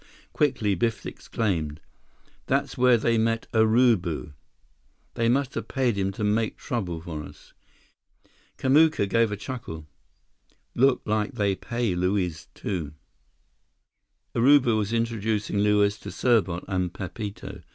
Quickly, 0.33 0.73
Biff 0.73 1.05
exclaimed: 1.05 1.79
"That's 2.47 2.75
where 2.75 2.97
they 2.97 3.19
met 3.19 3.45
Urubu! 3.53 4.33
They 5.13 5.29
must 5.29 5.53
have 5.53 5.67
paid 5.67 5.95
him 5.95 6.11
to 6.13 6.23
make 6.23 6.57
trouble 6.57 6.99
for 7.01 7.23
us!" 7.23 7.53
Kamuka 8.57 9.07
gave 9.07 9.31
a 9.31 9.37
chuckle. 9.37 9.85
"Look 10.73 11.03
like 11.05 11.33
they 11.33 11.53
pay 11.55 11.93
Luiz, 11.93 12.47
too." 12.55 12.93
Urubu 14.33 14.75
was 14.75 14.91
introducing 14.91 15.59
Luiz 15.59 15.99
to 15.99 16.09
Serbot 16.09 16.65
and 16.67 16.91
Pepito. 16.91 17.61